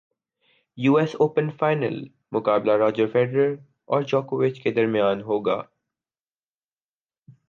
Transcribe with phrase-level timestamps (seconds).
[0.77, 1.97] you S open final
[2.31, 3.53] مقابلہ Roger Federer
[3.85, 5.61] اور جوکووچ کے درمیان ہوگا